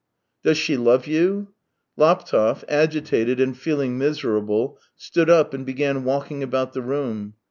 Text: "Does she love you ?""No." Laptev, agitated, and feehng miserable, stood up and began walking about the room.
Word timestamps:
"Does 0.43 0.57
she 0.57 0.77
love 0.77 1.05
you 1.05 1.33
?""No." 1.97 2.05
Laptev, 2.05 2.63
agitated, 2.67 3.39
and 3.39 3.53
feehng 3.53 3.97
miserable, 3.97 4.79
stood 4.95 5.29
up 5.29 5.53
and 5.53 5.63
began 5.63 6.03
walking 6.05 6.41
about 6.41 6.73
the 6.73 6.81
room. 6.81 7.35